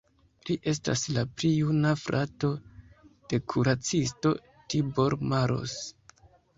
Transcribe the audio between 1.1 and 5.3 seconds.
la pli juna frato de kuracisto Tibor